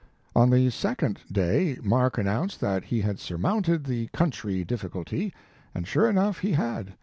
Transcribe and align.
On 0.35 0.49
the 0.49 0.71
second 0.71 1.19
day 1.31 1.77
Mark 1.83 2.17
announced 2.17 2.59
that 2.59 2.85
he 2.85 3.01
had 3.01 3.19
surmounted 3.19 3.83
the 3.83 4.07
* 4.07 4.07
country" 4.21 4.63
difficulty, 4.63 5.31
and, 5.75 5.87
sure 5.87 6.09
enough, 6.09 6.39
he 6.39 6.53
had. 6.53 6.95